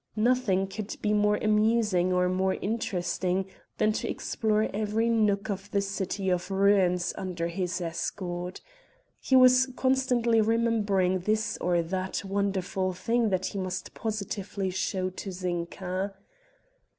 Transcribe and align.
Nothing 0.17 0.65
could 0.65 0.97
be 1.03 1.13
more 1.13 1.35
amusing 1.39 2.11
or 2.11 2.27
more 2.27 2.55
interesting 2.55 3.45
than 3.77 3.91
to 3.91 4.09
explore 4.09 4.63
every 4.73 5.09
nook 5.11 5.47
of 5.51 5.69
the 5.69 5.79
city 5.79 6.31
of 6.31 6.49
ruins 6.49 7.13
under 7.19 7.49
his 7.49 7.79
escort. 7.79 8.61
He 9.19 9.35
was 9.35 9.67
constantly 9.75 10.41
remembering 10.41 11.19
this 11.19 11.55
or 11.61 11.83
that 11.83 12.25
wonderful 12.25 12.93
thing 12.93 13.29
that 13.29 13.45
he 13.45 13.59
must 13.59 13.93
positively 13.93 14.71
show 14.71 15.11
to 15.11 15.31
Zinka. 15.31 16.15